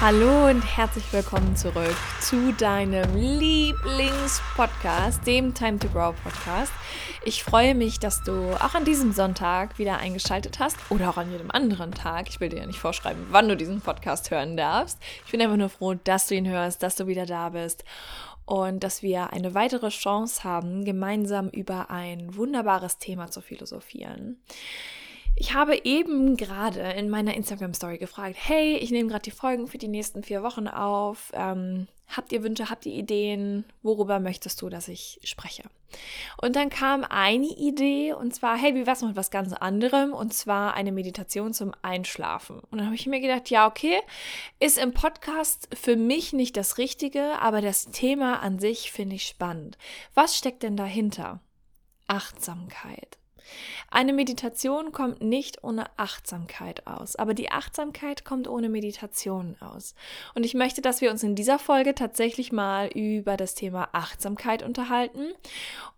Hallo 0.00 0.48
und 0.48 0.62
herzlich 0.62 1.12
willkommen 1.12 1.54
zurück 1.56 1.94
zu 2.22 2.54
deinem 2.54 3.14
Lieblingspodcast, 3.14 5.26
dem 5.26 5.52
Time 5.52 5.78
to 5.78 5.88
Grow 5.88 6.14
Podcast. 6.22 6.72
Ich 7.26 7.44
freue 7.44 7.74
mich, 7.74 7.98
dass 7.98 8.22
du 8.22 8.54
auch 8.54 8.74
an 8.74 8.86
diesem 8.86 9.12
Sonntag 9.12 9.78
wieder 9.78 9.98
eingeschaltet 9.98 10.58
hast 10.58 10.78
oder 10.88 11.10
auch 11.10 11.18
an 11.18 11.30
jedem 11.30 11.50
anderen 11.50 11.92
Tag. 11.92 12.30
Ich 12.30 12.40
will 12.40 12.48
dir 12.48 12.60
ja 12.60 12.66
nicht 12.66 12.78
vorschreiben, 12.78 13.26
wann 13.28 13.50
du 13.50 13.58
diesen 13.58 13.82
Podcast 13.82 14.30
hören 14.30 14.56
darfst. 14.56 14.98
Ich 15.26 15.32
bin 15.32 15.42
einfach 15.42 15.58
nur 15.58 15.68
froh, 15.68 15.92
dass 15.92 16.28
du 16.28 16.34
ihn 16.34 16.48
hörst, 16.48 16.82
dass 16.82 16.96
du 16.96 17.06
wieder 17.06 17.26
da 17.26 17.50
bist 17.50 17.84
und 18.46 18.82
dass 18.82 19.02
wir 19.02 19.34
eine 19.34 19.52
weitere 19.52 19.90
Chance 19.90 20.44
haben, 20.44 20.86
gemeinsam 20.86 21.50
über 21.50 21.90
ein 21.90 22.34
wunderbares 22.34 22.96
Thema 22.96 23.30
zu 23.30 23.42
philosophieren. 23.42 24.38
Ich 25.40 25.54
habe 25.54 25.86
eben 25.86 26.36
gerade 26.36 26.80
in 26.80 27.08
meiner 27.08 27.32
Instagram-Story 27.32 27.96
gefragt, 27.96 28.36
hey, 28.38 28.76
ich 28.76 28.90
nehme 28.90 29.08
gerade 29.08 29.22
die 29.22 29.30
Folgen 29.30 29.68
für 29.68 29.78
die 29.78 29.88
nächsten 29.88 30.22
vier 30.22 30.42
Wochen 30.42 30.68
auf. 30.68 31.32
Ähm, 31.32 31.88
habt 32.14 32.32
ihr 32.32 32.42
Wünsche, 32.42 32.68
habt 32.68 32.84
ihr 32.84 32.92
Ideen? 32.92 33.64
Worüber 33.82 34.20
möchtest 34.20 34.60
du, 34.60 34.68
dass 34.68 34.86
ich 34.86 35.18
spreche? 35.24 35.62
Und 36.42 36.56
dann 36.56 36.68
kam 36.68 37.04
eine 37.04 37.46
Idee 37.46 38.12
und 38.12 38.34
zwar, 38.34 38.58
hey, 38.58 38.74
wie 38.74 38.86
wär's 38.86 39.00
mit 39.00 39.16
was 39.16 39.30
ganz 39.30 39.54
anderem? 39.54 40.12
Und 40.12 40.34
zwar 40.34 40.74
eine 40.74 40.92
Meditation 40.92 41.54
zum 41.54 41.72
Einschlafen. 41.80 42.58
Und 42.70 42.76
dann 42.76 42.84
habe 42.84 42.96
ich 42.96 43.06
mir 43.06 43.22
gedacht, 43.22 43.48
ja, 43.48 43.66
okay, 43.66 43.98
ist 44.58 44.76
im 44.76 44.92
Podcast 44.92 45.70
für 45.74 45.96
mich 45.96 46.34
nicht 46.34 46.54
das 46.58 46.76
Richtige, 46.76 47.40
aber 47.40 47.62
das 47.62 47.86
Thema 47.86 48.42
an 48.42 48.58
sich 48.58 48.92
finde 48.92 49.16
ich 49.16 49.26
spannend. 49.26 49.78
Was 50.12 50.36
steckt 50.36 50.64
denn 50.64 50.76
dahinter? 50.76 51.40
Achtsamkeit. 52.08 53.19
Eine 53.90 54.12
Meditation 54.12 54.92
kommt 54.92 55.20
nicht 55.22 55.64
ohne 55.64 55.86
Achtsamkeit 55.96 56.86
aus, 56.86 57.16
aber 57.16 57.34
die 57.34 57.50
Achtsamkeit 57.50 58.24
kommt 58.24 58.48
ohne 58.48 58.68
Meditation 58.68 59.56
aus. 59.60 59.94
Und 60.34 60.44
ich 60.44 60.54
möchte, 60.54 60.82
dass 60.82 61.00
wir 61.00 61.10
uns 61.10 61.22
in 61.22 61.34
dieser 61.34 61.58
Folge 61.58 61.94
tatsächlich 61.94 62.52
mal 62.52 62.88
über 62.88 63.36
das 63.36 63.54
Thema 63.54 63.88
Achtsamkeit 63.92 64.62
unterhalten. 64.62 65.32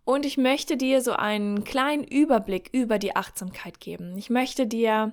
Und 0.05 0.27
ich 0.27 0.37
möchte 0.37 0.77
dir 0.77 1.03
so 1.03 1.13
einen 1.13 1.65
kleinen 1.65 2.05
Überblick 2.05 2.71
über 2.73 2.99
die 2.99 3.15
Achtsamkeit 3.15 3.81
geben. 3.81 4.17
Ich 4.17 4.31
möchte 4.31 4.67
dir 4.67 5.13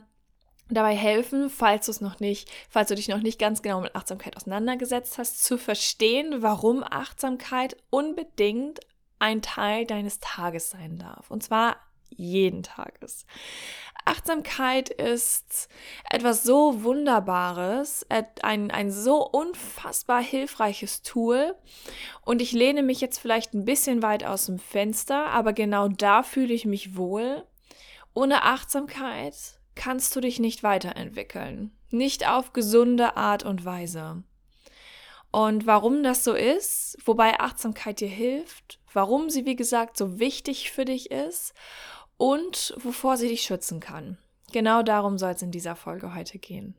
dabei 0.70 0.96
helfen, 0.96 1.50
falls 1.50 1.88
du 1.88 1.92
es 1.92 2.02
noch 2.02 2.20
nicht, 2.20 2.50
falls 2.70 2.90
du 2.90 2.96
dich 2.96 3.08
noch 3.08 3.22
nicht 3.22 3.40
ganz 3.40 3.62
genau 3.62 3.82
mit 3.82 3.96
Achtsamkeit 3.96 4.38
auseinandergesetzt 4.38 5.18
hast, 5.18 5.44
zu 5.44 5.58
verstehen, 5.58 6.42
warum 6.42 6.84
Achtsamkeit 6.84 7.76
unbedingt 7.90 8.80
ein 9.20 9.42
Teil 9.42 9.86
deines 9.86 10.20
Tages 10.20 10.70
sein 10.70 10.98
darf. 10.98 11.30
Und 11.30 11.44
zwar 11.44 11.78
jeden 12.10 12.64
Tages. 12.64 13.26
Achtsamkeit 14.06 14.90
ist 14.90 15.70
etwas 16.10 16.44
so 16.44 16.84
Wunderbares, 16.84 18.06
ein, 18.42 18.72
ein 18.72 18.92
so 18.92 19.26
unfassbar 19.28 20.22
hilfreiches 20.22 21.04
Tool. 21.04 21.56
Und 22.26 22.42
ich 22.42 22.52
lehne 22.52 22.82
mich 22.82 23.02
jetzt 23.02 23.20
vielleicht 23.20 23.54
ein 23.54 23.66
bisschen 23.66 24.02
weit 24.02 24.24
aus 24.24 24.48
dem 24.48 24.58
Fenster, 24.58 25.28
aber 25.28 25.54
genau 25.54 25.88
da 25.88 26.24
fühle 26.24 26.54
ich 26.54 26.66
mich 26.66 26.96
wohl. 26.96 27.44
Ohne 28.14 28.44
Achtsamkeit 28.44 29.36
kannst 29.76 30.16
du 30.16 30.22
dich 30.22 30.40
nicht 30.40 30.64
weiterentwickeln. 30.64 31.72
Nicht 31.92 32.28
auf 32.28 32.54
gesunde 32.54 33.16
Art 33.16 33.44
und 33.44 33.64
Weise. 33.64 34.24
Und 35.32 35.68
warum 35.68 36.02
das 36.02 36.24
so 36.24 36.34
ist, 36.34 36.98
wobei 37.06 37.40
Achtsamkeit 37.40 38.00
dir 38.00 38.08
hilft, 38.08 38.80
warum 38.92 39.30
sie, 39.30 39.46
wie 39.46 39.56
gesagt, 39.56 39.96
so 39.98 40.20
wichtig 40.20 40.72
für 40.72 40.86
dich 40.86 41.12
ist 41.12 41.54
und 42.20 42.76
wovor 42.78 43.18
sie 43.18 43.30
dich 43.30 43.42
schützen 43.42 43.80
kann. 43.80 44.18
Genau 44.52 44.84
darum 44.84 45.18
soll 45.18 45.32
es 45.32 45.42
in 45.42 45.52
dieser 45.52 45.76
Folge 45.76 46.14
heute 46.14 46.38
gehen. 46.38 46.76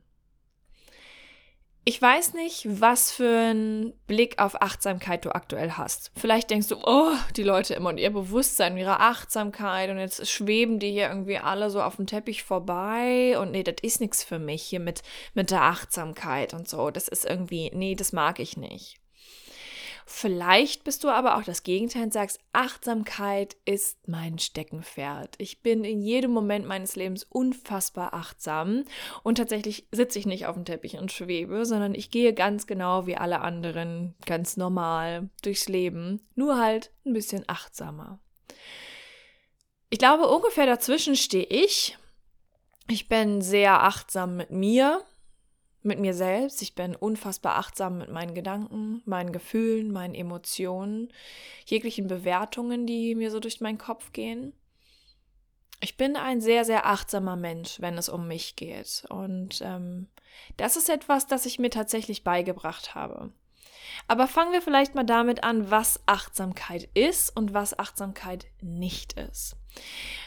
Ich 1.86 2.00
weiß 2.00 2.34
nicht, 2.34 2.66
was 2.68 3.10
für 3.10 3.38
einen 3.38 3.94
Blick 4.06 4.38
auf 4.38 4.60
Achtsamkeit 4.60 5.24
du 5.24 5.34
aktuell 5.34 5.72
hast. 5.72 6.12
Vielleicht 6.14 6.50
denkst 6.50 6.68
du, 6.68 6.76
oh, 6.84 7.12
die 7.36 7.42
Leute 7.42 7.72
immer 7.72 7.88
und 7.88 7.96
ihr 7.96 8.10
Bewusstsein, 8.10 8.76
ihre 8.76 9.00
Achtsamkeit 9.00 9.88
und 9.88 9.98
jetzt 9.98 10.28
schweben 10.30 10.78
die 10.78 10.92
hier 10.92 11.08
irgendwie 11.08 11.38
alle 11.38 11.70
so 11.70 11.82
auf 11.82 11.96
dem 11.96 12.06
Teppich 12.06 12.42
vorbei 12.42 13.38
und 13.38 13.50
nee, 13.50 13.62
das 13.62 13.76
ist 13.80 14.00
nichts 14.00 14.22
für 14.22 14.38
mich 14.38 14.62
hier 14.62 14.80
mit, 14.80 15.02
mit 15.32 15.50
der 15.50 15.62
Achtsamkeit 15.62 16.52
und 16.52 16.68
so. 16.68 16.90
Das 16.90 17.08
ist 17.08 17.24
irgendwie, 17.24 17.70
nee, 17.74 17.94
das 17.94 18.12
mag 18.12 18.40
ich 18.40 18.58
nicht. 18.58 19.00
Vielleicht 20.12 20.82
bist 20.82 21.04
du 21.04 21.08
aber 21.08 21.36
auch 21.36 21.44
das 21.44 21.62
Gegenteil 21.62 22.02
und 22.02 22.12
sagst, 22.12 22.40
Achtsamkeit 22.52 23.56
ist 23.64 24.08
mein 24.08 24.40
Steckenpferd. 24.40 25.36
Ich 25.38 25.62
bin 25.62 25.84
in 25.84 26.02
jedem 26.02 26.32
Moment 26.32 26.66
meines 26.66 26.96
Lebens 26.96 27.22
unfassbar 27.22 28.12
achtsam 28.12 28.82
und 29.22 29.36
tatsächlich 29.36 29.86
sitze 29.92 30.18
ich 30.18 30.26
nicht 30.26 30.46
auf 30.46 30.56
dem 30.56 30.64
Teppich 30.64 30.98
und 30.98 31.12
schwebe, 31.12 31.64
sondern 31.64 31.94
ich 31.94 32.10
gehe 32.10 32.34
ganz 32.34 32.66
genau 32.66 33.06
wie 33.06 33.16
alle 33.16 33.40
anderen, 33.40 34.16
ganz 34.26 34.56
normal 34.56 35.30
durchs 35.42 35.68
Leben, 35.68 36.26
nur 36.34 36.58
halt 36.58 36.90
ein 37.06 37.12
bisschen 37.12 37.44
achtsamer. 37.46 38.18
Ich 39.90 40.00
glaube, 40.00 40.26
ungefähr 40.26 40.66
dazwischen 40.66 41.14
stehe 41.14 41.46
ich. 41.46 41.96
Ich 42.88 43.08
bin 43.08 43.42
sehr 43.42 43.84
achtsam 43.84 44.36
mit 44.36 44.50
mir, 44.50 45.04
mit 45.82 45.98
mir 45.98 46.14
selbst. 46.14 46.62
Ich 46.62 46.74
bin 46.74 46.94
unfassbar 46.94 47.56
achtsam 47.56 47.98
mit 47.98 48.10
meinen 48.10 48.34
Gedanken, 48.34 49.02
meinen 49.04 49.32
Gefühlen, 49.32 49.92
meinen 49.92 50.14
Emotionen, 50.14 51.12
jeglichen 51.64 52.06
Bewertungen, 52.06 52.86
die 52.86 53.14
mir 53.14 53.30
so 53.30 53.40
durch 53.40 53.60
meinen 53.60 53.78
Kopf 53.78 54.12
gehen. 54.12 54.52
Ich 55.80 55.96
bin 55.96 56.16
ein 56.16 56.40
sehr, 56.40 56.64
sehr 56.64 56.86
achtsamer 56.86 57.36
Mensch, 57.36 57.80
wenn 57.80 57.96
es 57.96 58.10
um 58.10 58.28
mich 58.28 58.56
geht. 58.56 59.04
Und 59.08 59.62
ähm, 59.62 60.08
das 60.58 60.76
ist 60.76 60.90
etwas, 60.90 61.26
das 61.26 61.46
ich 61.46 61.58
mir 61.58 61.70
tatsächlich 61.70 62.22
beigebracht 62.22 62.94
habe. 62.94 63.32
Aber 64.06 64.26
fangen 64.26 64.52
wir 64.52 64.62
vielleicht 64.62 64.94
mal 64.94 65.04
damit 65.04 65.42
an, 65.42 65.70
was 65.70 66.00
Achtsamkeit 66.06 66.88
ist 66.94 67.34
und 67.34 67.54
was 67.54 67.78
Achtsamkeit 67.78 68.46
nicht 68.60 69.14
ist. 69.14 69.56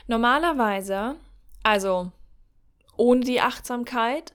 Normalerweise, 0.08 1.16
also 1.62 2.12
ohne 2.98 3.22
die 3.22 3.42
Achtsamkeit, 3.42 4.34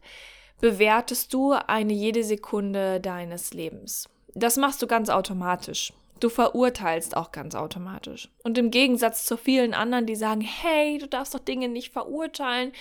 bewertest 0.60 1.32
du 1.32 1.52
eine 1.52 1.92
jede 1.92 2.24
Sekunde 2.24 3.00
deines 3.00 3.54
Lebens. 3.54 4.08
Das 4.34 4.56
machst 4.56 4.82
du 4.82 4.86
ganz 4.86 5.08
automatisch. 5.08 5.92
Du 6.20 6.28
verurteilst 6.28 7.16
auch 7.16 7.30
ganz 7.30 7.54
automatisch. 7.54 8.28
Und 8.42 8.58
im 8.58 8.70
Gegensatz 8.70 9.24
zu 9.24 9.36
vielen 9.36 9.72
anderen, 9.72 10.06
die 10.06 10.16
sagen, 10.16 10.40
hey, 10.40 10.98
du 10.98 11.06
darfst 11.06 11.34
doch 11.34 11.40
Dinge 11.40 11.68
nicht 11.68 11.92
verurteilen, 11.92 12.72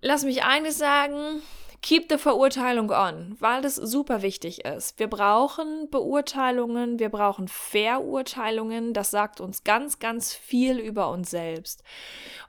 lass 0.00 0.24
mich 0.24 0.42
eines 0.42 0.78
sagen, 0.78 1.42
keep 1.82 2.06
the 2.10 2.16
Verurteilung 2.16 2.90
on, 2.90 3.36
weil 3.40 3.60
das 3.60 3.76
super 3.76 4.22
wichtig 4.22 4.64
ist. 4.64 4.98
Wir 4.98 5.06
brauchen 5.06 5.88
Beurteilungen, 5.90 6.98
wir 6.98 7.10
brauchen 7.10 7.46
Verurteilungen, 7.46 8.94
das 8.94 9.10
sagt 9.10 9.40
uns 9.40 9.64
ganz, 9.64 9.98
ganz 9.98 10.34
viel 10.34 10.78
über 10.78 11.10
uns 11.10 11.30
selbst. 11.30 11.82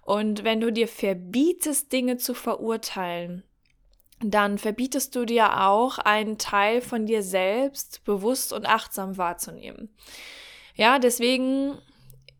Und 0.03 0.43
wenn 0.43 0.61
du 0.61 0.71
dir 0.71 0.87
verbietest, 0.87 1.91
Dinge 1.91 2.17
zu 2.17 2.33
verurteilen, 2.33 3.43
dann 4.21 4.57
verbietest 4.57 5.15
du 5.15 5.25
dir 5.25 5.65
auch 5.65 5.97
einen 5.97 6.37
Teil 6.37 6.81
von 6.81 7.05
dir 7.05 7.23
selbst 7.23 8.03
bewusst 8.03 8.51
und 8.53 8.65
achtsam 8.65 9.17
wahrzunehmen. 9.17 9.89
Ja, 10.75 10.99
deswegen, 10.99 11.77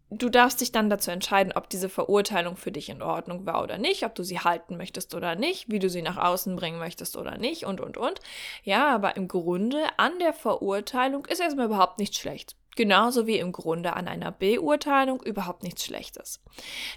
du 0.10 0.30
darfst 0.30 0.62
dich 0.62 0.72
dann 0.72 0.90
dazu 0.90 1.12
entscheiden, 1.12 1.54
ob 1.56 1.70
diese 1.70 1.90
Verurteilung 1.90 2.58
für 2.58 2.72
dich 2.72 2.90
in 2.90 3.02
Ordnung 3.02 3.46
war 3.46 3.64
oder 3.64 3.78
nicht, 3.78 4.04
ob 4.04 4.16
du 4.16 4.24
sie 4.24 4.40
halten 4.40 4.78
möchtest 4.78 5.16
oder 5.16 5.36
nicht, 5.36 5.70
wie 5.70 5.80
du 5.80 5.90
sie 5.90 6.02
nach 6.02 6.18
außen 6.18 6.56
bringen 6.56 6.80
möchtest 6.80 7.16
oder 7.16 7.38
nicht 7.38 7.66
und, 7.66 7.80
und, 7.82 7.98
und. 7.98 8.20
Ja, 8.64 8.94
aber 8.94 9.16
im 9.16 9.28
Grunde 9.28 9.84
an 9.98 10.20
der 10.20 10.34
Verurteilung 10.34 11.26
ist 11.26 11.40
erstmal 11.40 11.68
überhaupt 11.68 12.00
nichts 12.00 12.18
schlecht. 12.18 12.56
Genauso 12.76 13.28
wie 13.28 13.40
im 13.40 13.52
Grunde 13.52 13.94
an 13.94 14.08
einer 14.08 14.32
Beurteilung 14.32 15.22
überhaupt 15.22 15.64
nichts 15.64 15.84
Schlechtes. 15.84 16.42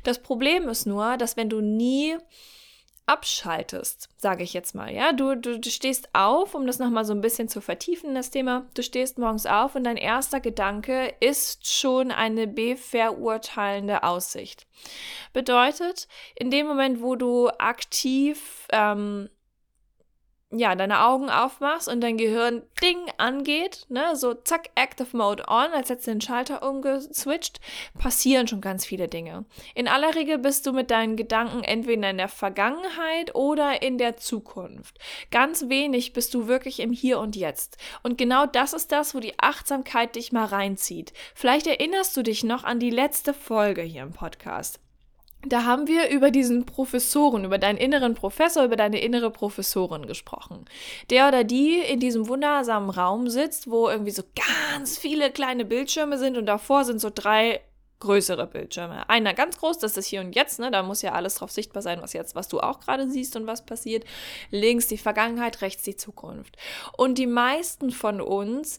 Das 0.04 0.22
Problem 0.22 0.68
ist 0.68 0.86
nur, 0.86 1.16
dass 1.16 1.36
wenn 1.36 1.48
du 1.48 1.60
nie 1.60 2.16
abschaltest, 3.06 4.08
sage 4.16 4.44
ich 4.44 4.52
jetzt 4.52 4.74
mal. 4.74 4.92
Ja, 4.92 5.12
du, 5.12 5.36
du, 5.36 5.58
du 5.58 5.70
stehst 5.70 6.08
auf, 6.12 6.54
um 6.54 6.66
das 6.66 6.78
nochmal 6.78 7.04
so 7.04 7.12
ein 7.12 7.20
bisschen 7.20 7.48
zu 7.48 7.60
vertiefen, 7.60 8.14
das 8.14 8.30
Thema. 8.30 8.66
Du 8.74 8.82
stehst 8.82 9.18
morgens 9.18 9.46
auf 9.46 9.74
und 9.74 9.84
dein 9.84 9.96
erster 9.96 10.40
Gedanke 10.40 11.12
ist 11.20 11.66
schon 11.66 12.10
eine 12.12 12.46
beverurteilende 12.46 14.02
Aussicht. 14.04 14.66
Bedeutet, 15.32 16.06
in 16.36 16.50
dem 16.50 16.66
Moment, 16.66 17.02
wo 17.02 17.16
du 17.16 17.48
aktiv 17.58 18.68
ähm, 18.70 19.28
ja, 20.52 20.74
deine 20.74 21.00
Augen 21.00 21.30
aufmachst 21.30 21.88
und 21.88 22.02
dein 22.02 22.18
Gehirn 22.18 22.62
Ding 22.82 22.98
angeht, 23.16 23.86
ne, 23.88 24.14
so 24.14 24.34
zack, 24.34 24.68
Active 24.74 25.16
Mode 25.16 25.44
on, 25.48 25.72
als 25.72 25.88
hättest 25.88 26.06
du 26.06 26.10
den 26.12 26.20
Schalter 26.20 26.62
umgeswitcht, 26.62 27.60
passieren 27.98 28.46
schon 28.46 28.60
ganz 28.60 28.84
viele 28.84 29.08
Dinge. 29.08 29.46
In 29.74 29.88
aller 29.88 30.14
Regel 30.14 30.38
bist 30.38 30.66
du 30.66 30.72
mit 30.72 30.90
deinen 30.90 31.16
Gedanken 31.16 31.64
entweder 31.64 32.10
in 32.10 32.18
der 32.18 32.28
Vergangenheit 32.28 33.34
oder 33.34 33.82
in 33.82 33.96
der 33.96 34.18
Zukunft. 34.18 34.98
Ganz 35.30 35.68
wenig 35.68 36.12
bist 36.12 36.34
du 36.34 36.46
wirklich 36.48 36.80
im 36.80 36.92
Hier 36.92 37.18
und 37.18 37.34
Jetzt. 37.34 37.78
Und 38.02 38.18
genau 38.18 38.44
das 38.44 38.74
ist 38.74 38.92
das, 38.92 39.14
wo 39.14 39.20
die 39.20 39.38
Achtsamkeit 39.38 40.16
dich 40.16 40.32
mal 40.32 40.44
reinzieht. 40.44 41.14
Vielleicht 41.34 41.66
erinnerst 41.66 42.14
du 42.16 42.22
dich 42.22 42.44
noch 42.44 42.64
an 42.64 42.78
die 42.78 42.90
letzte 42.90 43.32
Folge 43.32 43.82
hier 43.82 44.02
im 44.02 44.12
Podcast 44.12 44.81
da 45.46 45.64
haben 45.64 45.88
wir 45.88 46.08
über 46.10 46.30
diesen 46.30 46.66
Professoren, 46.66 47.44
über 47.44 47.58
deinen 47.58 47.78
inneren 47.78 48.14
Professor, 48.14 48.64
über 48.64 48.76
deine 48.76 49.00
innere 49.00 49.30
Professorin 49.30 50.06
gesprochen. 50.06 50.64
Der 51.10 51.28
oder 51.28 51.44
die 51.44 51.78
in 51.78 52.00
diesem 52.00 52.28
wundersamen 52.28 52.90
Raum 52.90 53.28
sitzt, 53.28 53.70
wo 53.70 53.88
irgendwie 53.88 54.12
so 54.12 54.22
ganz 54.70 54.98
viele 54.98 55.30
kleine 55.30 55.64
Bildschirme 55.64 56.18
sind 56.18 56.36
und 56.36 56.46
davor 56.46 56.84
sind 56.84 57.00
so 57.00 57.10
drei 57.12 57.60
größere 58.02 58.48
Bildschirme. 58.48 59.08
Einer 59.08 59.32
ganz 59.32 59.58
groß, 59.58 59.78
das 59.78 59.96
ist 59.96 60.06
hier 60.06 60.20
und 60.20 60.34
jetzt, 60.34 60.58
ne? 60.58 60.72
Da 60.72 60.82
muss 60.82 61.02
ja 61.02 61.12
alles 61.12 61.36
drauf 61.36 61.52
sichtbar 61.52 61.82
sein, 61.82 62.02
was 62.02 62.12
jetzt, 62.12 62.34
was 62.34 62.48
du 62.48 62.58
auch 62.58 62.80
gerade 62.80 63.08
siehst 63.08 63.36
und 63.36 63.46
was 63.46 63.64
passiert. 63.64 64.04
Links 64.50 64.88
die 64.88 64.98
Vergangenheit, 64.98 65.60
rechts 65.62 65.84
die 65.84 65.96
Zukunft. 65.96 66.56
Und 66.96 67.16
die 67.16 67.28
meisten 67.28 67.92
von 67.92 68.20
uns 68.20 68.78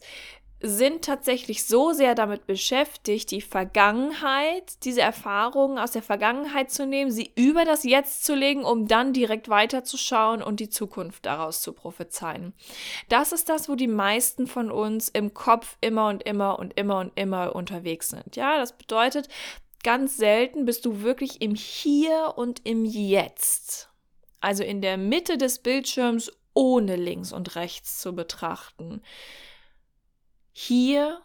sind 0.66 1.04
tatsächlich 1.04 1.64
so 1.64 1.92
sehr 1.92 2.14
damit 2.14 2.46
beschäftigt, 2.46 3.30
die 3.30 3.42
Vergangenheit, 3.42 4.82
diese 4.84 5.02
Erfahrungen 5.02 5.78
aus 5.78 5.90
der 5.90 6.02
Vergangenheit 6.02 6.70
zu 6.70 6.86
nehmen, 6.86 7.10
sie 7.10 7.30
über 7.34 7.66
das 7.66 7.84
Jetzt 7.84 8.24
zu 8.24 8.34
legen, 8.34 8.64
um 8.64 8.88
dann 8.88 9.12
direkt 9.12 9.50
weiterzuschauen 9.50 10.42
und 10.42 10.60
die 10.60 10.70
Zukunft 10.70 11.26
daraus 11.26 11.60
zu 11.60 11.74
prophezeien. 11.74 12.54
Das 13.10 13.32
ist 13.32 13.50
das, 13.50 13.68
wo 13.68 13.74
die 13.74 13.88
meisten 13.88 14.46
von 14.46 14.70
uns 14.70 15.10
im 15.10 15.34
Kopf 15.34 15.76
immer 15.82 16.08
und 16.08 16.22
immer 16.22 16.58
und 16.58 16.72
immer 16.78 17.00
und 17.00 17.12
immer 17.14 17.54
unterwegs 17.54 18.08
sind. 18.08 18.34
Ja, 18.34 18.56
das 18.56 18.76
bedeutet, 18.78 19.28
ganz 19.82 20.16
selten 20.16 20.64
bist 20.64 20.86
du 20.86 21.02
wirklich 21.02 21.42
im 21.42 21.54
Hier 21.54 22.32
und 22.36 22.66
im 22.66 22.86
Jetzt. 22.86 23.90
Also 24.40 24.62
in 24.64 24.80
der 24.80 24.96
Mitte 24.96 25.36
des 25.36 25.58
Bildschirms 25.58 26.32
ohne 26.54 26.96
links 26.96 27.32
und 27.32 27.54
rechts 27.54 27.98
zu 27.98 28.14
betrachten 28.14 29.02
hier 30.54 31.20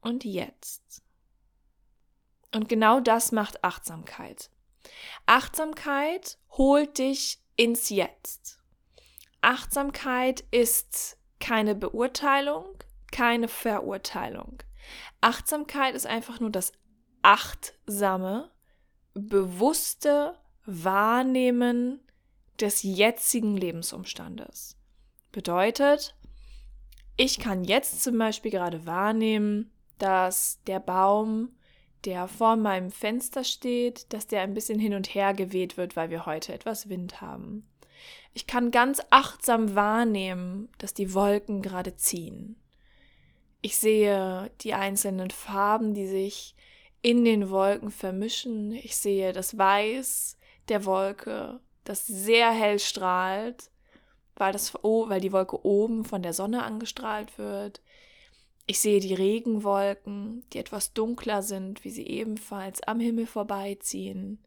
und 0.00 0.24
jetzt. 0.24 1.02
Und 2.54 2.68
genau 2.68 3.00
das 3.00 3.32
macht 3.32 3.62
Achtsamkeit. 3.64 4.48
Achtsamkeit 5.26 6.38
holt 6.52 6.98
dich 6.98 7.42
ins 7.56 7.90
Jetzt. 7.90 8.58
Achtsamkeit 9.40 10.44
ist 10.52 11.18
keine 11.40 11.74
Beurteilung, 11.74 12.66
keine 13.10 13.48
Verurteilung. 13.48 14.62
Achtsamkeit 15.20 15.94
ist 15.94 16.06
einfach 16.06 16.38
nur 16.38 16.50
das 16.50 16.72
achtsame, 17.22 18.50
bewusste 19.14 20.38
Wahrnehmen 20.64 22.00
des 22.60 22.82
jetzigen 22.82 23.56
Lebensumstandes. 23.56 24.76
Bedeutet, 25.32 26.14
ich 27.22 27.38
kann 27.38 27.64
jetzt 27.64 28.02
zum 28.02 28.16
Beispiel 28.16 28.50
gerade 28.50 28.86
wahrnehmen, 28.86 29.70
dass 29.98 30.58
der 30.66 30.80
Baum, 30.80 31.50
der 32.06 32.28
vor 32.28 32.56
meinem 32.56 32.90
Fenster 32.90 33.44
steht, 33.44 34.10
dass 34.14 34.26
der 34.26 34.40
ein 34.40 34.54
bisschen 34.54 34.78
hin 34.78 34.94
und 34.94 35.14
her 35.14 35.34
geweht 35.34 35.76
wird, 35.76 35.96
weil 35.96 36.08
wir 36.08 36.24
heute 36.24 36.54
etwas 36.54 36.88
Wind 36.88 37.20
haben. 37.20 37.68
Ich 38.32 38.46
kann 38.46 38.70
ganz 38.70 39.02
achtsam 39.10 39.74
wahrnehmen, 39.74 40.70
dass 40.78 40.94
die 40.94 41.12
Wolken 41.12 41.60
gerade 41.60 41.94
ziehen. 41.94 42.56
Ich 43.60 43.76
sehe 43.76 44.50
die 44.62 44.72
einzelnen 44.72 45.30
Farben, 45.30 45.92
die 45.92 46.06
sich 46.06 46.54
in 47.02 47.26
den 47.26 47.50
Wolken 47.50 47.90
vermischen. 47.90 48.72
Ich 48.72 48.96
sehe 48.96 49.34
das 49.34 49.58
Weiß 49.58 50.38
der 50.70 50.86
Wolke, 50.86 51.60
das 51.84 52.06
sehr 52.06 52.50
hell 52.50 52.78
strahlt 52.78 53.69
weil, 54.40 54.52
das, 54.52 54.74
weil 54.74 55.20
die 55.20 55.32
Wolke 55.32 55.64
oben 55.64 56.04
von 56.04 56.22
der 56.22 56.32
Sonne 56.32 56.64
angestrahlt 56.64 57.38
wird. 57.38 57.80
Ich 58.66 58.80
sehe 58.80 59.00
die 59.00 59.14
Regenwolken, 59.14 60.44
die 60.52 60.58
etwas 60.58 60.92
dunkler 60.92 61.42
sind, 61.42 61.84
wie 61.84 61.90
sie 61.90 62.06
ebenfalls 62.06 62.82
am 62.82 63.00
Himmel 63.00 63.26
vorbeiziehen. 63.26 64.38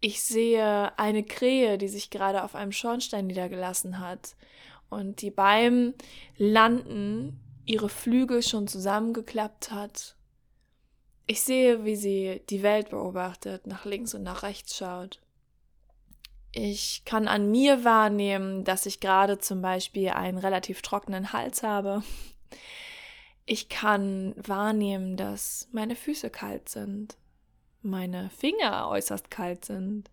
Ich 0.00 0.22
sehe 0.22 0.98
eine 0.98 1.22
Krähe, 1.22 1.76
die 1.76 1.88
sich 1.88 2.10
gerade 2.10 2.42
auf 2.42 2.54
einem 2.54 2.72
Schornstein 2.72 3.26
niedergelassen 3.26 4.00
hat 4.00 4.34
und 4.88 5.20
die 5.20 5.30
beim 5.30 5.94
Landen 6.38 7.38
ihre 7.66 7.88
Flügel 7.88 8.42
schon 8.42 8.66
zusammengeklappt 8.66 9.70
hat. 9.70 10.16
Ich 11.26 11.42
sehe, 11.42 11.84
wie 11.84 11.96
sie 11.96 12.40
die 12.50 12.62
Welt 12.62 12.90
beobachtet, 12.90 13.66
nach 13.66 13.84
links 13.84 14.14
und 14.14 14.22
nach 14.22 14.42
rechts 14.42 14.76
schaut. 14.76 15.20
Ich 16.52 17.04
kann 17.04 17.28
an 17.28 17.50
mir 17.50 17.84
wahrnehmen, 17.84 18.64
dass 18.64 18.86
ich 18.86 19.00
gerade 19.00 19.38
zum 19.38 19.62
Beispiel 19.62 20.10
einen 20.10 20.38
relativ 20.38 20.82
trockenen 20.82 21.32
Hals 21.32 21.62
habe. 21.62 22.02
Ich 23.46 23.68
kann 23.68 24.34
wahrnehmen, 24.36 25.16
dass 25.16 25.68
meine 25.72 25.94
Füße 25.94 26.30
kalt 26.30 26.68
sind, 26.68 27.16
meine 27.82 28.30
Finger 28.30 28.88
äußerst 28.88 29.30
kalt 29.30 29.64
sind. 29.64 30.10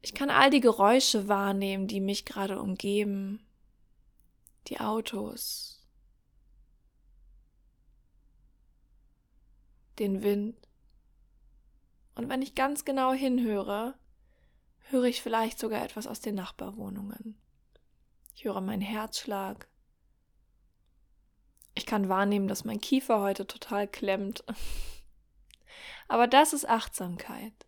Ich 0.00 0.14
kann 0.14 0.30
all 0.30 0.50
die 0.50 0.60
Geräusche 0.60 1.28
wahrnehmen, 1.28 1.86
die 1.86 2.00
mich 2.00 2.24
gerade 2.24 2.60
umgeben. 2.60 3.40
Die 4.68 4.80
Autos, 4.80 5.82
den 9.98 10.22
Wind. 10.22 10.56
Und 12.14 12.28
wenn 12.28 12.42
ich 12.42 12.54
ganz 12.54 12.84
genau 12.84 13.12
hinhöre, 13.12 13.94
höre 14.84 15.04
ich 15.04 15.22
vielleicht 15.22 15.58
sogar 15.58 15.82
etwas 15.82 16.06
aus 16.06 16.20
den 16.20 16.34
Nachbarwohnungen. 16.34 17.40
Ich 18.34 18.44
höre 18.44 18.60
meinen 18.60 18.82
Herzschlag. 18.82 19.68
Ich 21.74 21.86
kann 21.86 22.08
wahrnehmen, 22.08 22.48
dass 22.48 22.64
mein 22.64 22.80
Kiefer 22.80 23.20
heute 23.20 23.46
total 23.46 23.88
klemmt. 23.88 24.44
Aber 26.08 26.26
das 26.26 26.52
ist 26.52 26.68
Achtsamkeit. 26.68 27.66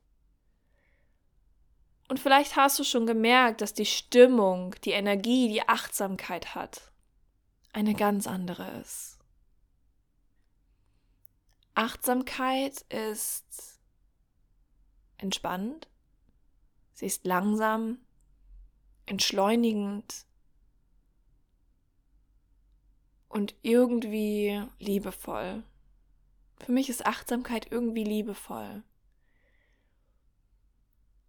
Und 2.08 2.20
vielleicht 2.20 2.54
hast 2.54 2.78
du 2.78 2.84
schon 2.84 3.06
gemerkt, 3.06 3.60
dass 3.60 3.74
die 3.74 3.86
Stimmung, 3.86 4.76
die 4.84 4.92
Energie, 4.92 5.48
die 5.48 5.68
Achtsamkeit 5.68 6.54
hat, 6.54 6.92
eine 7.72 7.94
ganz 7.94 8.26
andere 8.26 8.80
ist. 8.80 9.18
Achtsamkeit 11.74 12.80
ist 12.82 13.80
entspannt, 15.18 15.88
Sie 16.96 17.04
ist 17.04 17.26
langsam, 17.26 17.98
entschleunigend 19.04 20.24
und 23.28 23.54
irgendwie 23.60 24.62
liebevoll. 24.78 25.62
Für 26.58 26.72
mich 26.72 26.88
ist 26.88 27.04
Achtsamkeit 27.04 27.70
irgendwie 27.70 28.04
liebevoll. 28.04 28.82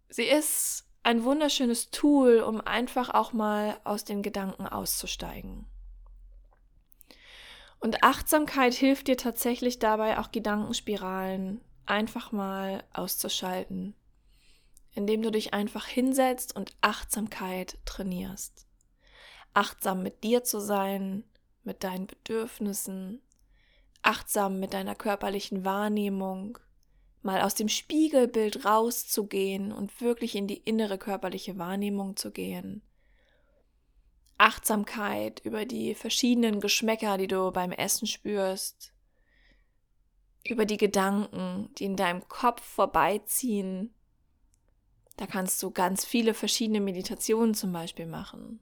Sie 0.08 0.24
ist 0.24 0.88
ein 1.02 1.22
wunderschönes 1.22 1.90
Tool, 1.90 2.40
um 2.40 2.62
einfach 2.62 3.10
auch 3.10 3.34
mal 3.34 3.78
aus 3.84 4.06
den 4.06 4.22
Gedanken 4.22 4.66
auszusteigen. 4.66 5.66
Und 7.78 8.02
Achtsamkeit 8.02 8.72
hilft 8.72 9.06
dir 9.06 9.18
tatsächlich 9.18 9.78
dabei, 9.78 10.18
auch 10.18 10.32
Gedankenspiralen 10.32 11.60
einfach 11.84 12.32
mal 12.32 12.84
auszuschalten 12.94 13.94
indem 14.94 15.22
du 15.22 15.30
dich 15.30 15.54
einfach 15.54 15.86
hinsetzt 15.86 16.56
und 16.56 16.76
Achtsamkeit 16.80 17.78
trainierst. 17.84 18.66
Achtsam 19.54 20.02
mit 20.02 20.24
dir 20.24 20.44
zu 20.44 20.60
sein, 20.60 21.24
mit 21.64 21.84
deinen 21.84 22.06
Bedürfnissen, 22.06 23.22
achtsam 24.02 24.60
mit 24.60 24.74
deiner 24.74 24.94
körperlichen 24.94 25.64
Wahrnehmung, 25.64 26.58
mal 27.22 27.42
aus 27.42 27.54
dem 27.54 27.68
Spiegelbild 27.68 28.64
rauszugehen 28.64 29.72
und 29.72 30.00
wirklich 30.00 30.34
in 30.34 30.46
die 30.46 30.58
innere 30.58 30.98
körperliche 30.98 31.58
Wahrnehmung 31.58 32.16
zu 32.16 32.30
gehen. 32.30 32.82
Achtsamkeit 34.38 35.40
über 35.44 35.64
die 35.64 35.94
verschiedenen 35.94 36.60
Geschmäcker, 36.60 37.18
die 37.18 37.26
du 37.26 37.50
beim 37.50 37.72
Essen 37.72 38.06
spürst, 38.06 38.92
über 40.44 40.64
die 40.64 40.76
Gedanken, 40.76 41.70
die 41.76 41.84
in 41.84 41.96
deinem 41.96 42.26
Kopf 42.28 42.62
vorbeiziehen, 42.62 43.94
da 45.18 45.26
kannst 45.26 45.60
du 45.64 45.72
ganz 45.72 46.04
viele 46.04 46.32
verschiedene 46.32 46.80
Meditationen 46.80 47.52
zum 47.52 47.72
Beispiel 47.72 48.06
machen. 48.06 48.60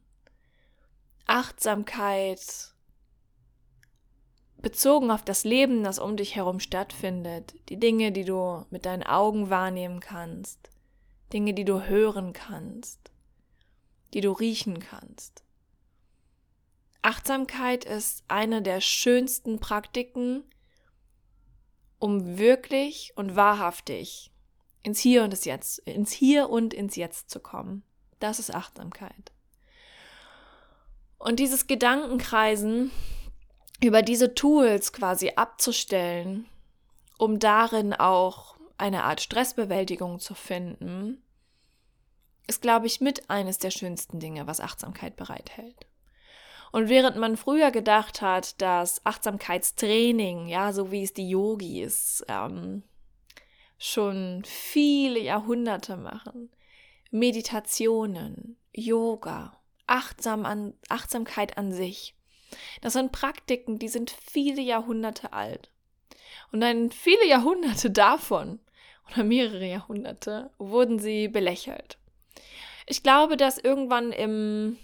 Achtsamkeit 1.26 2.74
bezogen 4.62 5.10
auf 5.10 5.22
das 5.22 5.44
Leben, 5.44 5.84
das 5.84 5.98
um 5.98 6.16
dich 6.16 6.34
herum 6.34 6.58
stattfindet, 6.58 7.54
die 7.68 7.78
Dinge, 7.78 8.10
die 8.10 8.24
du 8.24 8.64
mit 8.70 8.86
deinen 8.86 9.02
Augen 9.02 9.50
wahrnehmen 9.50 10.00
kannst, 10.00 10.70
Dinge, 11.30 11.52
die 11.52 11.66
du 11.66 11.82
hören 11.82 12.32
kannst, 12.32 13.10
die 14.14 14.22
du 14.22 14.32
riechen 14.32 14.80
kannst. 14.80 15.44
Achtsamkeit 17.02 17.84
ist 17.84 18.24
eine 18.28 18.62
der 18.62 18.80
schönsten 18.80 19.60
Praktiken, 19.60 20.42
um 21.98 22.38
wirklich 22.38 23.12
und 23.14 23.36
wahrhaftig 23.36 24.32
ins 24.86 25.00
Hier 25.00 25.24
und 25.24 25.32
ins 25.32 25.44
Jetzt, 25.44 25.78
ins 25.80 26.12
Hier 26.12 26.48
und 26.48 26.72
ins 26.72 26.94
Jetzt 26.94 27.28
zu 27.28 27.40
kommen. 27.40 27.82
Das 28.20 28.38
ist 28.38 28.54
Achtsamkeit. 28.54 29.32
Und 31.18 31.40
dieses 31.40 31.66
Gedankenkreisen 31.66 32.92
über 33.82 34.02
diese 34.02 34.34
Tools 34.34 34.92
quasi 34.92 35.32
abzustellen, 35.34 36.46
um 37.18 37.40
darin 37.40 37.94
auch 37.94 38.56
eine 38.78 39.02
Art 39.02 39.20
Stressbewältigung 39.20 40.20
zu 40.20 40.34
finden, 40.34 41.20
ist, 42.46 42.62
glaube 42.62 42.86
ich, 42.86 43.00
mit 43.00 43.28
eines 43.28 43.58
der 43.58 43.72
schönsten 43.72 44.20
Dinge, 44.20 44.46
was 44.46 44.60
Achtsamkeit 44.60 45.16
bereithält. 45.16 45.86
Und 46.70 46.88
während 46.88 47.16
man 47.16 47.36
früher 47.36 47.72
gedacht 47.72 48.22
hat, 48.22 48.60
dass 48.62 49.04
Achtsamkeitstraining, 49.04 50.46
ja, 50.46 50.72
so 50.72 50.92
wie 50.92 51.02
es 51.02 51.12
die 51.12 51.28
Yogis 51.28 52.24
ähm, 52.28 52.84
schon 53.78 54.42
viele 54.44 55.20
Jahrhunderte 55.20 55.96
machen, 55.96 56.50
Meditationen, 57.10 58.56
Yoga, 58.72 59.58
Achtsam 59.86 60.44
an, 60.44 60.74
Achtsamkeit 60.88 61.58
an 61.58 61.72
sich, 61.72 62.16
das 62.80 62.92
sind 62.92 63.12
Praktiken, 63.12 63.78
die 63.78 63.88
sind 63.88 64.10
viele 64.10 64.62
Jahrhunderte 64.62 65.32
alt. 65.32 65.70
Und 66.52 66.60
dann 66.60 66.90
viele 66.90 67.26
Jahrhunderte 67.26 67.90
davon, 67.90 68.60
oder 69.10 69.24
mehrere 69.24 69.66
Jahrhunderte, 69.66 70.50
wurden 70.58 70.98
sie 70.98 71.28
belächelt. 71.28 71.98
Ich 72.86 73.02
glaube, 73.02 73.36
dass 73.36 73.58
irgendwann 73.58 74.12
im 74.12 74.78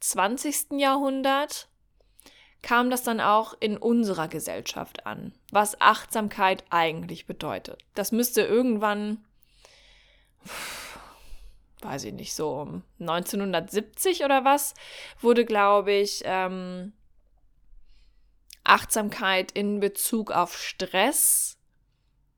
20. 0.00 0.72
Jahrhundert 0.72 1.68
kam 2.62 2.90
das 2.90 3.02
dann 3.02 3.20
auch 3.20 3.54
in 3.58 3.76
unserer 3.76 4.28
Gesellschaft 4.28 5.04
an, 5.04 5.32
was 5.50 5.80
Achtsamkeit 5.80 6.64
eigentlich 6.70 7.26
bedeutet. 7.26 7.84
Das 7.94 8.12
müsste 8.12 8.42
irgendwann, 8.42 9.24
weiß 11.80 12.04
ich 12.04 12.14
nicht, 12.14 12.34
so 12.34 12.60
um 12.60 12.82
1970 13.00 14.24
oder 14.24 14.44
was, 14.44 14.74
wurde, 15.20 15.44
glaube 15.44 15.92
ich, 15.92 16.22
ähm, 16.24 16.92
Achtsamkeit 18.64 19.50
in 19.50 19.80
Bezug 19.80 20.30
auf 20.30 20.56
Stress 20.56 21.58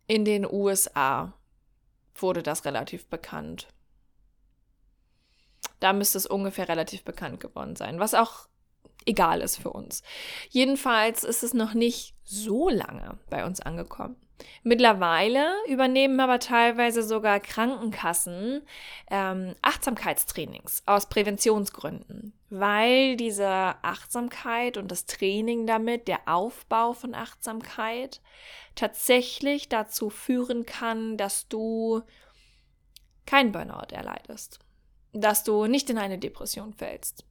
in 0.07 0.25
den 0.25 0.50
USA 0.50 1.35
wurde 2.14 2.43
das 2.43 2.64
relativ 2.64 3.07
bekannt. 3.09 3.69
Da 5.81 5.93
müsste 5.93 6.16
es 6.16 6.26
ungefähr 6.26 6.69
relativ 6.69 7.04
bekannt 7.04 7.40
geworden 7.40 7.76
sein, 7.76 8.00
was 8.00 8.14
auch 8.14 8.49
egal 9.07 9.41
ist 9.41 9.57
für 9.57 9.71
uns. 9.71 10.03
Jedenfalls 10.51 11.25
ist 11.25 11.43
es 11.43 11.55
noch 11.55 11.75
nicht 11.75 12.15
so 12.25 12.69
lange 12.69 13.19
bei 13.31 13.45
uns 13.45 13.61
angekommen. 13.61 14.17
Mittlerweile 14.63 15.53
übernehmen 15.69 16.19
aber 16.21 16.39
teilweise 16.39 17.03
sogar 17.03 17.39
Krankenkassen 17.39 18.63
ähm, 19.11 19.55
Achtsamkeitstrainings 19.63 20.83
aus 20.87 21.09
Präventionsgründen, 21.09 22.33
weil 22.51 23.17
diese 23.17 23.47
Achtsamkeit 23.47 24.77
und 24.77 24.91
das 24.91 25.07
Training 25.07 25.67
damit, 25.67 26.09
der 26.09 26.21
Aufbau 26.27 26.95
von 26.95 27.15
Achtsamkeit, 27.15 28.21
tatsächlich 28.75 29.69
dazu 29.69 30.11
führen 30.11 30.67
kann, 30.67 31.17
dass 31.17 31.49
du 31.49 32.03
kein 33.27 33.53
Burnout 33.53 33.93
erleidest, 33.93 34.59
dass 35.13 35.45
du 35.45 35.67
nicht 35.67 35.91
in 35.91 35.99
eine 35.99 36.19
Depression 36.19 36.75
fällst, 36.75 37.25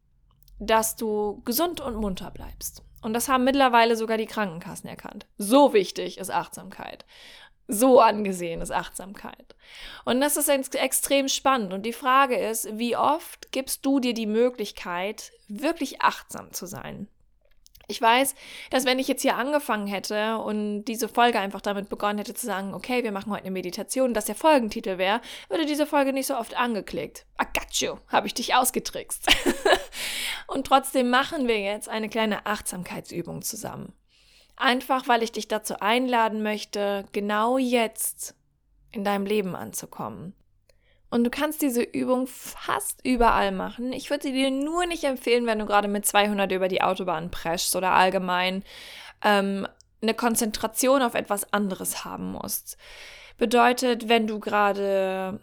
dass 0.59 0.95
du 0.95 1.41
gesund 1.45 1.81
und 1.81 1.95
munter 1.95 2.31
bleibst. 2.31 2.83
Und 3.01 3.13
das 3.13 3.27
haben 3.27 3.43
mittlerweile 3.43 3.97
sogar 3.97 4.17
die 4.17 4.25
Krankenkassen 4.25 4.89
erkannt. 4.89 5.25
So 5.37 5.73
wichtig 5.73 6.17
ist 6.17 6.31
Achtsamkeit. 6.31 7.05
So 7.67 7.99
angesehen 7.99 8.61
ist 8.61 8.71
Achtsamkeit. 8.71 9.55
Und 10.05 10.21
das 10.21 10.37
ist 10.37 10.49
extrem 10.75 11.27
spannend. 11.27 11.73
Und 11.73 11.85
die 11.85 11.93
Frage 11.93 12.37
ist, 12.37 12.77
wie 12.77 12.95
oft 12.95 13.51
gibst 13.51 13.85
du 13.85 13.99
dir 13.99 14.13
die 14.13 14.25
Möglichkeit, 14.25 15.31
wirklich 15.47 16.01
achtsam 16.01 16.51
zu 16.51 16.65
sein? 16.65 17.07
Ich 17.87 18.01
weiß, 18.01 18.35
dass 18.69 18.85
wenn 18.85 18.97
ich 18.97 19.09
jetzt 19.09 19.23
hier 19.23 19.35
angefangen 19.35 19.87
hätte 19.87 20.37
und 20.37 20.85
diese 20.85 21.09
Folge 21.09 21.39
einfach 21.39 21.59
damit 21.59 21.89
begonnen 21.89 22.17
hätte 22.17 22.33
zu 22.33 22.45
sagen, 22.45 22.73
okay, 22.73 23.03
wir 23.03 23.11
machen 23.11 23.31
heute 23.31 23.43
eine 23.43 23.51
Meditation, 23.51 24.13
dass 24.13 24.25
der 24.25 24.35
Folgentitel 24.35 24.97
wäre, 24.97 25.19
würde 25.49 25.65
diese 25.65 25.85
Folge 25.85 26.13
nicht 26.13 26.27
so 26.27 26.37
oft 26.37 26.55
angeklickt. 26.57 27.25
I 27.41 27.45
got 27.53 27.73
you, 27.75 27.97
habe 28.07 28.27
ich 28.27 28.33
dich 28.33 28.55
ausgetrickst. 28.55 29.27
und 30.47 30.65
trotzdem 30.65 31.09
machen 31.09 31.47
wir 31.47 31.59
jetzt 31.59 31.89
eine 31.89 32.07
kleine 32.07 32.45
Achtsamkeitsübung 32.45 33.41
zusammen. 33.41 33.91
Einfach, 34.55 35.07
weil 35.09 35.23
ich 35.23 35.33
dich 35.33 35.49
dazu 35.49 35.79
einladen 35.81 36.41
möchte, 36.41 37.05
genau 37.11 37.57
jetzt 37.57 38.35
in 38.91 39.03
deinem 39.03 39.25
Leben 39.25 39.55
anzukommen. 39.55 40.33
Und 41.13 41.25
du 41.25 41.29
kannst 41.29 41.61
diese 41.61 41.83
Übung 41.83 42.25
fast 42.25 43.05
überall 43.05 43.51
machen. 43.51 43.93
Ich 43.93 44.09
würde 44.09 44.23
sie 44.23 44.33
dir 44.33 44.49
nur 44.49 44.87
nicht 44.87 45.03
empfehlen, 45.03 45.45
wenn 45.45 45.59
du 45.59 45.67
gerade 45.67 45.87
mit 45.87 46.07
200 46.07 46.51
über 46.51 46.67
die 46.67 46.81
Autobahn 46.81 47.29
preschst 47.29 47.75
oder 47.75 47.91
allgemein 47.91 48.63
ähm, 49.23 49.67
eine 50.01 50.15
Konzentration 50.15 51.03
auf 51.03 51.13
etwas 51.13 51.53
anderes 51.53 52.03
haben 52.03 52.31
musst. 52.31 52.79
Bedeutet, 53.37 54.09
wenn 54.09 54.25
du 54.25 54.39
gerade 54.39 55.39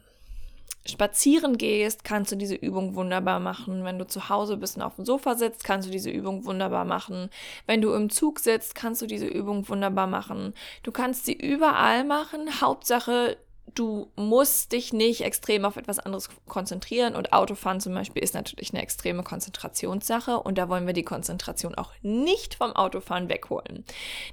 spazieren 0.86 1.56
gehst, 1.56 2.02
kannst 2.02 2.32
du 2.32 2.36
diese 2.36 2.56
Übung 2.56 2.96
wunderbar 2.96 3.38
machen. 3.38 3.84
Wenn 3.84 4.00
du 4.00 4.08
zu 4.08 4.28
Hause 4.28 4.56
bist 4.56 4.76
und 4.76 4.82
auf 4.82 4.96
dem 4.96 5.04
Sofa 5.04 5.36
sitzt, 5.36 5.62
kannst 5.62 5.86
du 5.86 5.92
diese 5.92 6.10
Übung 6.10 6.46
wunderbar 6.46 6.84
machen. 6.84 7.30
Wenn 7.66 7.80
du 7.80 7.92
im 7.92 8.10
Zug 8.10 8.40
sitzt, 8.40 8.74
kannst 8.74 9.02
du 9.02 9.06
diese 9.06 9.28
Übung 9.28 9.68
wunderbar 9.68 10.08
machen. 10.08 10.52
Du 10.82 10.90
kannst 10.90 11.26
sie 11.26 11.34
überall 11.34 12.02
machen. 12.02 12.60
Hauptsache, 12.60 13.36
du 13.74 14.10
musst 14.16 14.72
dich 14.72 14.92
nicht 14.92 15.22
extrem 15.22 15.64
auf 15.64 15.76
etwas 15.76 15.98
anderes 15.98 16.28
konzentrieren 16.46 17.14
und 17.14 17.32
Autofahren 17.32 17.80
zum 17.80 17.94
Beispiel 17.94 18.22
ist 18.22 18.34
natürlich 18.34 18.72
eine 18.72 18.82
extreme 18.82 19.22
Konzentrationssache 19.22 20.38
und 20.38 20.58
da 20.58 20.68
wollen 20.68 20.86
wir 20.86 20.92
die 20.92 21.02
Konzentration 21.02 21.74
auch 21.74 21.92
nicht 22.02 22.54
vom 22.54 22.72
Autofahren 22.72 23.28
wegholen. 23.28 23.84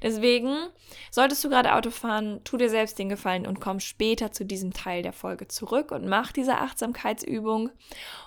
Deswegen 0.02 0.56
solltest 1.12 1.44
du 1.44 1.50
gerade 1.50 1.76
Autofahren, 1.76 2.42
tu 2.44 2.58
dir 2.58 2.70
selbst 2.70 3.00
den 3.00 3.10
Gefallen 3.10 3.48
und 3.48 3.60
komm 3.60 3.80
später 3.80 4.32
zu 4.32 4.46
diesem 4.46 4.74
Teil 4.74 5.04
der 5.04 5.14
Folge 5.14 5.48
zurück 5.48 5.92
und 5.92 6.08
mach 6.08 6.32
diese 6.32 6.58
Achtsamkeitsübung 6.58 7.70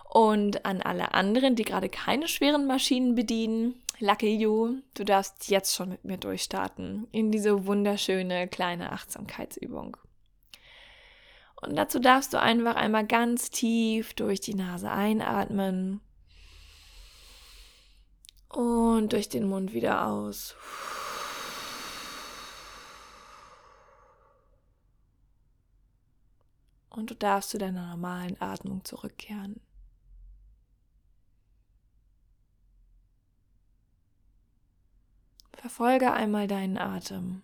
und 0.09 0.65
an 0.65 0.83
alle 0.83 1.15
anderen, 1.15 1.55
die 1.55 1.65
gerade 1.65 1.89
keine 1.89 2.29
schweren 2.29 2.67
Maschinen 2.67 3.15
bedienen, 3.15 3.81
lucky 4.01 4.35
you, 4.35 4.81
du 4.95 5.05
darfst 5.05 5.49
jetzt 5.49 5.75
schon 5.75 5.91
mit 5.91 6.05
mir 6.05 6.17
durchstarten 6.19 7.07
in 7.13 7.31
diese 7.31 7.67
wunderschöne 7.67 8.49
kleine 8.49 8.93
Achtsamkeitsübung. 8.93 9.97
Und 11.61 11.77
dazu 11.77 11.99
darfst 11.99 12.33
du 12.33 12.41
einfach 12.41 12.75
einmal 12.77 13.07
ganz 13.07 13.51
tief 13.51 14.15
durch 14.15 14.41
die 14.41 14.55
Nase 14.55 14.91
einatmen 14.91 16.01
und 18.49 19.13
durch 19.13 19.29
den 19.29 19.47
Mund 19.47 19.73
wieder 19.73 20.07
aus. 20.07 20.57
Und 26.89 27.11
du 27.11 27.15
darfst 27.15 27.51
zu 27.51 27.59
deiner 27.59 27.89
normalen 27.89 28.41
Atmung 28.41 28.85
zurückkehren. 28.85 29.61
Verfolge 35.55 36.11
einmal 36.13 36.49
deinen 36.49 36.79
Atem 36.79 37.43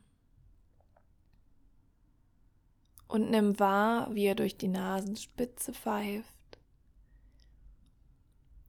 und 3.08 3.30
nimm 3.30 3.58
wahr, 3.58 4.14
wie 4.14 4.25
er 4.26 4.34
durch 4.34 4.56
die 4.56 4.68
Nasenspitze 4.68 5.72
pfeift, 5.72 6.58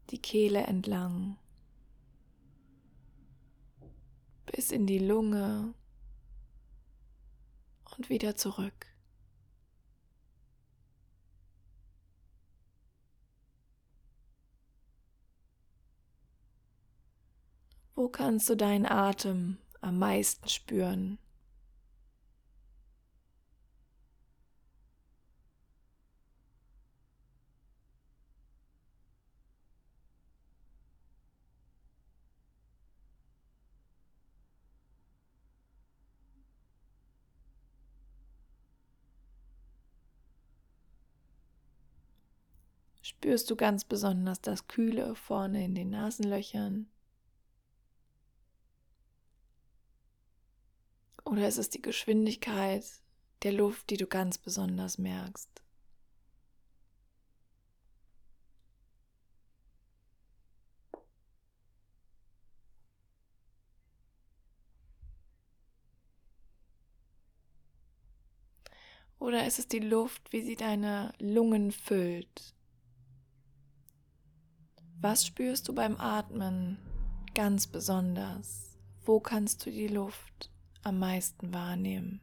die 0.10 0.20
Kehle 0.20 0.62
entlang, 0.62 1.38
bis 4.46 4.72
in 4.72 4.88
die 4.88 5.00
Lunge 5.00 5.74
und 7.98 8.10
wieder 8.10 8.36
zurück. 8.36 8.88
Wo 17.96 18.10
kannst 18.10 18.48
du 18.48 18.56
deinen 18.56 18.86
Atem 18.86 19.58
am 19.82 19.98
meisten 19.98 20.48
spüren? 20.48 21.18
Spürst 43.08 43.50
du 43.50 43.56
ganz 43.56 43.86
besonders 43.86 44.42
das 44.42 44.68
Kühle 44.68 45.16
vorne 45.16 45.64
in 45.64 45.76
den 45.76 45.92
Nasenlöchern? 45.92 46.90
Oder 51.24 51.48
ist 51.48 51.58
es 51.58 51.70
die 51.70 51.82
Geschwindigkeit 51.82 52.84
der 53.44 53.54
Luft, 53.54 53.92
die 53.92 53.96
du 53.96 54.08
ganz 54.08 54.38
besonders 54.38 54.98
merkst? 54.98 55.50
Oder 69.18 69.48
ist 69.48 69.60
es 69.60 69.70
die 69.70 69.80
Luft, 69.80 70.34
wie 70.34 70.42
sie 70.42 70.58
deine 70.58 71.14
Lungen 71.20 71.72
füllt? 71.72 72.57
Was 75.00 75.28
spürst 75.28 75.68
du 75.68 75.74
beim 75.74 76.00
Atmen 76.00 76.80
ganz 77.36 77.68
besonders? 77.68 78.76
Wo 79.06 79.20
kannst 79.20 79.64
du 79.66 79.72
die 79.72 79.88
Luft 79.88 80.50
am 80.82 80.98
meisten 80.98 81.54
wahrnehmen? 81.54 82.20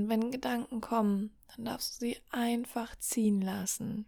Und 0.00 0.08
wenn 0.08 0.30
Gedanken 0.30 0.80
kommen, 0.80 1.36
dann 1.48 1.66
darfst 1.66 1.96
du 1.96 2.06
sie 2.06 2.16
einfach 2.30 2.96
ziehen 2.96 3.42
lassen 3.42 4.06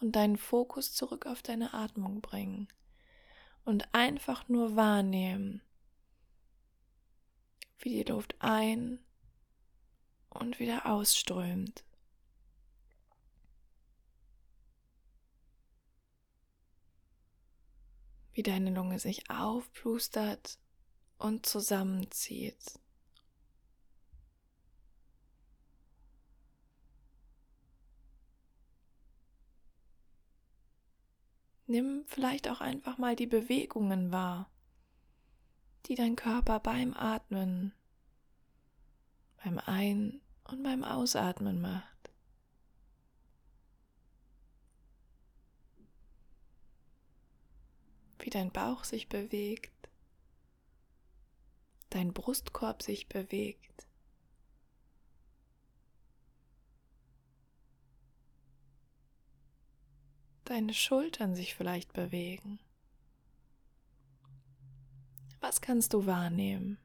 und 0.00 0.14
deinen 0.14 0.36
Fokus 0.36 0.92
zurück 0.92 1.26
auf 1.26 1.42
deine 1.42 1.74
Atmung 1.74 2.20
bringen 2.20 2.68
und 3.64 3.92
einfach 3.92 4.48
nur 4.48 4.76
wahrnehmen, 4.76 5.60
wie 7.80 8.04
die 8.04 8.12
Luft 8.12 8.36
ein 8.38 9.00
und 10.30 10.60
wieder 10.60 10.86
ausströmt. 10.86 11.82
Wie 18.34 18.44
deine 18.44 18.70
Lunge 18.70 19.00
sich 19.00 19.28
aufplustert 19.30 20.60
und 21.18 21.44
zusammenzieht. 21.44 22.78
Nimm 31.66 32.04
vielleicht 32.06 32.48
auch 32.48 32.60
einfach 32.60 32.96
mal 32.96 33.16
die 33.16 33.26
Bewegungen 33.26 34.12
wahr, 34.12 34.48
die 35.86 35.96
dein 35.96 36.14
Körper 36.14 36.60
beim 36.60 36.94
Atmen, 36.94 37.72
beim 39.42 39.58
Ein- 39.58 40.20
und 40.44 40.62
beim 40.62 40.84
Ausatmen 40.84 41.60
macht. 41.60 42.10
Wie 48.20 48.30
dein 48.30 48.52
Bauch 48.52 48.84
sich 48.84 49.08
bewegt, 49.08 49.88
dein 51.90 52.12
Brustkorb 52.12 52.82
sich 52.82 53.08
bewegt. 53.08 53.86
Deine 60.50 60.74
Schultern 60.74 61.34
sich 61.34 61.54
vielleicht 61.54 61.92
bewegen. 61.92 62.58
Was 65.40 65.60
kannst 65.60 65.92
du 65.92 66.06
wahrnehmen? 66.06 66.78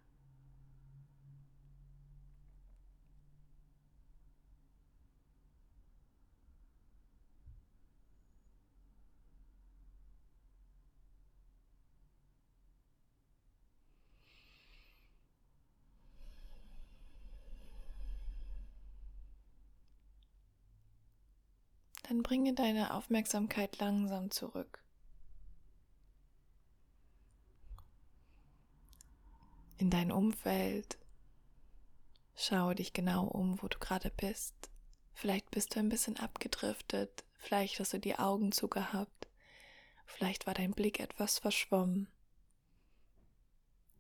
Dann 22.11 22.23
bringe 22.23 22.53
deine 22.53 22.93
Aufmerksamkeit 22.93 23.79
langsam 23.79 24.31
zurück. 24.31 24.83
In 29.77 29.89
dein 29.89 30.11
Umfeld. 30.11 30.97
Schaue 32.35 32.75
dich 32.75 32.91
genau 32.91 33.27
um, 33.27 33.61
wo 33.61 33.69
du 33.69 33.79
gerade 33.79 34.09
bist. 34.09 34.53
Vielleicht 35.13 35.51
bist 35.51 35.73
du 35.73 35.79
ein 35.79 35.87
bisschen 35.87 36.17
abgedriftet, 36.17 37.23
vielleicht 37.37 37.79
hast 37.79 37.93
du 37.93 37.99
die 37.99 38.19
Augen 38.19 38.51
zugehabt, 38.51 39.29
vielleicht 40.05 40.47
war 40.47 40.53
dein 40.53 40.71
Blick 40.71 40.99
etwas 40.99 41.39
verschwommen. 41.39 42.09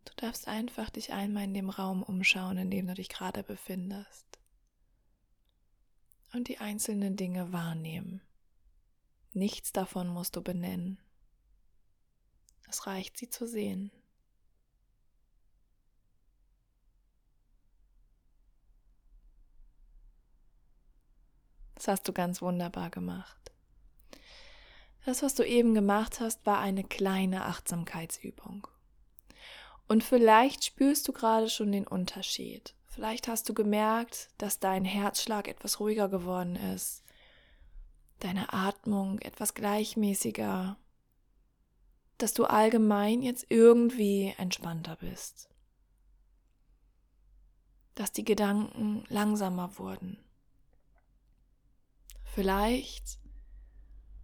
Du 0.03 0.13
darfst 0.17 0.49
einfach 0.49 0.89
dich 0.89 1.13
einmal 1.13 1.45
in 1.45 1.53
dem 1.53 1.69
Raum 1.69 2.03
umschauen, 2.03 2.57
in 2.57 2.71
dem 2.71 2.87
du 2.87 2.93
dich 2.93 3.07
gerade 3.07 3.43
befindest 3.43 4.40
und 6.33 6.47
die 6.47 6.59
einzelnen 6.59 7.15
Dinge 7.15 7.51
wahrnehmen. 7.51 8.21
Nichts 9.33 9.71
davon 9.71 10.07
musst 10.07 10.35
du 10.35 10.41
benennen. 10.41 10.99
Es 12.67 12.87
reicht, 12.87 13.17
sie 13.17 13.29
zu 13.29 13.47
sehen. 13.47 13.91
Das 21.75 21.87
hast 21.87 22.07
du 22.07 22.13
ganz 22.13 22.41
wunderbar 22.41 22.89
gemacht. 22.91 23.51
Das, 25.03 25.23
was 25.23 25.33
du 25.33 25.43
eben 25.43 25.73
gemacht 25.73 26.19
hast, 26.19 26.45
war 26.45 26.59
eine 26.59 26.83
kleine 26.83 27.45
Achtsamkeitsübung. 27.45 28.67
Und 29.87 30.03
vielleicht 30.03 30.63
spürst 30.63 31.07
du 31.07 31.11
gerade 31.11 31.49
schon 31.49 31.71
den 31.71 31.87
Unterschied. 31.87 32.75
Vielleicht 32.91 33.29
hast 33.29 33.47
du 33.47 33.53
gemerkt, 33.53 34.27
dass 34.37 34.59
dein 34.59 34.83
Herzschlag 34.83 35.47
etwas 35.47 35.79
ruhiger 35.79 36.09
geworden 36.09 36.57
ist, 36.57 37.03
deine 38.19 38.51
Atmung 38.51 39.19
etwas 39.19 39.53
gleichmäßiger, 39.53 40.75
dass 42.17 42.33
du 42.33 42.43
allgemein 42.43 43.21
jetzt 43.21 43.45
irgendwie 43.47 44.33
entspannter 44.37 44.97
bist, 44.97 45.49
dass 47.95 48.11
die 48.11 48.25
Gedanken 48.25 49.05
langsamer 49.07 49.77
wurden. 49.77 50.21
Vielleicht 52.25 53.19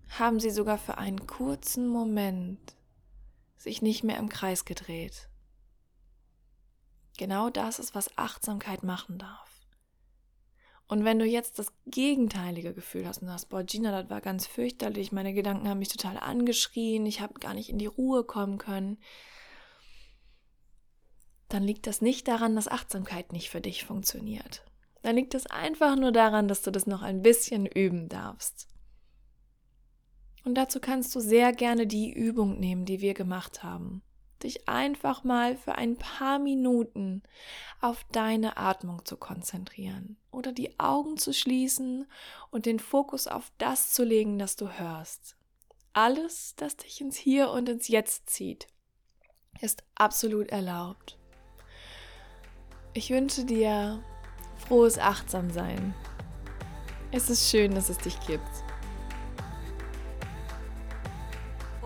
haben 0.10 0.42
sie 0.42 0.52
sogar 0.52 0.78
für 0.78 0.98
einen 0.98 1.26
kurzen 1.26 1.88
Moment 1.88 2.76
sich 3.56 3.82
nicht 3.82 4.04
mehr 4.04 4.18
im 4.18 4.28
Kreis 4.28 4.66
gedreht. 4.66 5.30
Genau 7.18 7.50
das 7.50 7.80
ist, 7.80 7.96
was 7.96 8.16
Achtsamkeit 8.18 8.84
machen 8.84 9.18
darf. 9.18 9.48
Und 10.88 11.04
wenn 11.04 11.20
du 11.20 11.26
jetzt 11.26 11.60
das 11.60 11.74
gegenteilige 11.86 12.74
Gefühl 12.74 13.06
hast 13.06 13.22
und 13.22 13.28
sagst, 13.28 13.50
boah, 13.50 13.64
Gina, 13.64 13.92
das 13.92 14.10
war 14.10 14.22
ganz 14.22 14.48
fürchterlich, 14.48 15.12
meine 15.12 15.34
Gedanken 15.34 15.68
haben 15.68 15.80
mich 15.80 15.90
total 15.90 16.18
angeschrien, 16.18 17.06
ich 17.06 17.20
habe 17.20 17.40
gar 17.40 17.54
nicht 17.54 17.70
in 17.70 17.78
die 17.78 17.88
Ruhe 17.88 18.24
kommen 18.24 18.58
können, 18.58 18.98
dann 21.50 21.64
liegt 21.64 21.88
das 21.88 22.02
nicht 22.02 22.28
daran, 22.28 22.56
dass 22.56 22.70
Achtsamkeit 22.70 23.34
nicht 23.34 23.50
für 23.50 23.62
dich 23.62 23.84
funktioniert. 23.84 24.64
Dann 25.02 25.16
liegt 25.16 25.34
es 25.34 25.46
einfach 25.48 25.96
nur 25.98 26.12
daran, 26.12 26.48
dass 26.48 26.62
du 26.62 26.72
das 26.72 26.88
noch 26.88 27.02
ein 27.02 27.22
bisschen 27.22 27.66
üben 27.66 28.08
darfst. 28.08 28.70
Und 30.46 30.56
dazu 30.56 30.80
kannst 30.80 31.14
du 31.16 31.20
sehr 31.20 31.52
gerne 31.52 31.88
die 31.88 32.14
Übung 32.14 32.60
nehmen, 32.60 32.86
die 32.86 33.02
wir 33.02 33.14
gemacht 33.14 33.64
haben 33.64 34.04
dich 34.44 34.68
einfach 34.68 35.24
mal 35.24 35.56
für 35.56 35.76
ein 35.76 35.98
paar 35.98 36.40
Minuten 36.40 37.24
auf 37.82 38.06
deine 38.12 38.58
Atmung 38.58 39.06
zu 39.06 39.18
konzentrieren 39.18 40.18
oder 40.32 40.52
die 40.52 40.80
Augen 40.80 41.18
zu 41.18 41.34
schließen 41.34 42.08
und 42.52 42.66
den 42.66 42.80
Fokus 42.80 43.28
auf 43.28 43.52
das 43.58 43.94
zu 43.94 44.04
legen, 44.04 44.40
das 44.40 44.56
du 44.56 44.70
hörst. 44.70 45.36
Alles, 45.94 46.54
das 46.56 46.78
dich 46.78 47.02
ins 47.02 47.18
Hier 47.18 47.50
und 47.50 47.70
ins 47.70 47.88
Jetzt 47.88 48.30
zieht, 48.30 48.68
ist 49.62 49.84
absolut 49.96 50.50
erlaubt. 50.50 51.18
Ich 52.94 53.10
wünsche 53.10 53.46
dir 53.46 54.04
frohes 54.58 54.98
Achtsamsein 54.98 55.94
Es 57.12 57.30
ist 57.30 57.50
schön, 57.50 57.74
dass 57.74 57.90
es 57.90 57.98
dich 57.98 58.20
gibt. 58.22 58.67